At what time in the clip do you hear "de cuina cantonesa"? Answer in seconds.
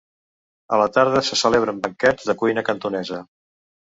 2.31-3.23